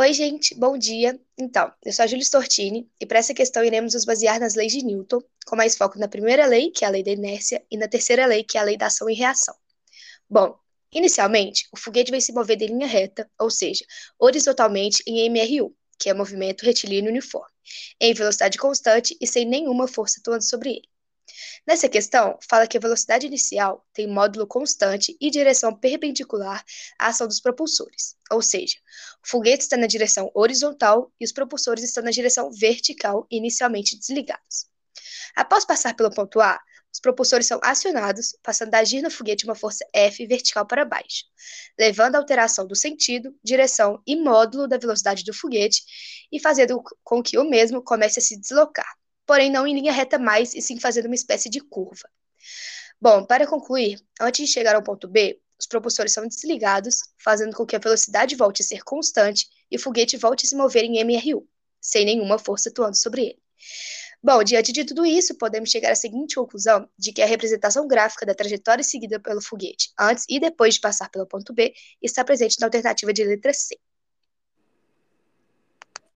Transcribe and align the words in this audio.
Oi, 0.00 0.12
gente, 0.14 0.54
bom 0.54 0.78
dia. 0.78 1.20
Então, 1.36 1.72
eu 1.84 1.92
sou 1.92 2.04
a 2.04 2.06
Júlia 2.06 2.22
Stortini 2.22 2.88
e 3.00 3.04
para 3.04 3.18
essa 3.18 3.34
questão 3.34 3.64
iremos 3.64 3.94
nos 3.94 4.04
basear 4.04 4.38
nas 4.38 4.54
leis 4.54 4.70
de 4.70 4.84
Newton, 4.84 5.20
com 5.44 5.56
mais 5.56 5.76
foco 5.76 5.98
na 5.98 6.06
primeira 6.06 6.46
lei, 6.46 6.70
que 6.70 6.84
é 6.84 6.86
a 6.86 6.90
lei 6.92 7.02
da 7.02 7.10
inércia, 7.10 7.60
e 7.68 7.76
na 7.76 7.88
terceira 7.88 8.24
lei, 8.24 8.44
que 8.44 8.56
é 8.56 8.60
a 8.60 8.64
lei 8.64 8.76
da 8.76 8.86
ação 8.86 9.10
e 9.10 9.14
reação. 9.14 9.56
Bom, 10.30 10.56
inicialmente, 10.92 11.66
o 11.72 11.76
foguete 11.76 12.12
vai 12.12 12.20
se 12.20 12.32
mover 12.32 12.56
de 12.56 12.68
linha 12.68 12.86
reta, 12.86 13.28
ou 13.40 13.50
seja, 13.50 13.84
horizontalmente 14.20 15.02
em 15.04 15.28
MRU, 15.28 15.74
que 15.98 16.08
é 16.08 16.14
movimento 16.14 16.62
retilíneo 16.62 17.10
uniforme, 17.10 17.50
em 18.00 18.14
velocidade 18.14 18.56
constante 18.56 19.16
e 19.20 19.26
sem 19.26 19.44
nenhuma 19.44 19.88
força 19.88 20.20
atuando 20.20 20.44
sobre 20.44 20.70
ele. 20.74 20.88
Nessa 21.66 21.88
questão, 21.88 22.38
fala 22.48 22.66
que 22.66 22.76
a 22.76 22.80
velocidade 22.80 23.26
inicial 23.26 23.86
tem 23.92 24.06
módulo 24.06 24.46
constante 24.46 25.16
e 25.20 25.30
direção 25.30 25.74
perpendicular 25.74 26.64
à 26.98 27.08
ação 27.08 27.26
dos 27.26 27.40
propulsores, 27.40 28.16
ou 28.30 28.40
seja, 28.40 28.76
o 29.24 29.28
foguete 29.28 29.64
está 29.64 29.76
na 29.76 29.86
direção 29.86 30.30
horizontal 30.34 31.12
e 31.20 31.24
os 31.24 31.32
propulsores 31.32 31.84
estão 31.84 32.02
na 32.02 32.10
direção 32.10 32.50
vertical, 32.50 33.26
inicialmente 33.30 33.98
desligados. 33.98 34.66
Após 35.36 35.64
passar 35.64 35.94
pelo 35.94 36.10
ponto 36.10 36.40
A, 36.40 36.58
os 36.92 37.00
propulsores 37.00 37.46
são 37.46 37.60
acionados, 37.62 38.36
passando 38.42 38.74
a 38.74 38.78
agir 38.78 39.02
no 39.02 39.10
foguete 39.10 39.44
uma 39.44 39.54
força 39.54 39.86
F 39.92 40.26
vertical 40.26 40.66
para 40.66 40.84
baixo, 40.84 41.24
levando 41.78 42.16
à 42.16 42.18
alteração 42.18 42.66
do 42.66 42.74
sentido, 42.74 43.36
direção 43.44 44.02
e 44.06 44.16
módulo 44.16 44.66
da 44.66 44.78
velocidade 44.78 45.22
do 45.22 45.34
foguete 45.34 45.82
e 46.32 46.40
fazendo 46.40 46.82
com 47.04 47.22
que 47.22 47.38
o 47.38 47.48
mesmo 47.48 47.82
comece 47.82 48.18
a 48.18 48.22
se 48.22 48.38
deslocar, 48.40 48.90
porém 49.28 49.50
não 49.50 49.66
em 49.66 49.74
linha 49.74 49.92
reta 49.92 50.18
mais, 50.18 50.54
e 50.54 50.62
sim 50.62 50.80
fazendo 50.80 51.04
uma 51.04 51.14
espécie 51.14 51.50
de 51.50 51.60
curva. 51.60 52.08
Bom, 52.98 53.26
para 53.26 53.46
concluir, 53.46 54.00
antes 54.18 54.46
de 54.46 54.50
chegar 54.50 54.74
ao 54.74 54.82
ponto 54.82 55.06
B, 55.06 55.38
os 55.60 55.66
propulsores 55.66 56.12
são 56.12 56.26
desligados, 56.26 57.02
fazendo 57.22 57.54
com 57.54 57.66
que 57.66 57.76
a 57.76 57.78
velocidade 57.78 58.34
volte 58.34 58.62
a 58.62 58.64
ser 58.64 58.82
constante 58.82 59.46
e 59.70 59.76
o 59.76 59.78
foguete 59.78 60.16
volte 60.16 60.46
a 60.46 60.48
se 60.48 60.56
mover 60.56 60.82
em 60.82 60.98
MRU, 61.04 61.46
sem 61.78 62.06
nenhuma 62.06 62.38
força 62.38 62.70
atuando 62.70 62.96
sobre 62.96 63.22
ele. 63.22 63.42
Bom, 64.22 64.42
diante 64.42 64.72
de 64.72 64.82
tudo 64.84 65.04
isso, 65.04 65.34
podemos 65.36 65.70
chegar 65.70 65.92
à 65.92 65.94
seguinte 65.94 66.34
conclusão 66.34 66.88
de 66.98 67.12
que 67.12 67.20
a 67.20 67.26
representação 67.26 67.86
gráfica 67.86 68.24
da 68.24 68.34
trajetória 68.34 68.82
seguida 68.82 69.20
pelo 69.20 69.42
foguete, 69.42 69.92
antes 70.00 70.24
e 70.26 70.40
depois 70.40 70.74
de 70.74 70.80
passar 70.80 71.10
pelo 71.10 71.26
ponto 71.26 71.52
B, 71.52 71.74
está 72.02 72.24
presente 72.24 72.58
na 72.58 72.66
alternativa 72.66 73.12
de 73.12 73.24
letra 73.24 73.52
C. 73.52 73.78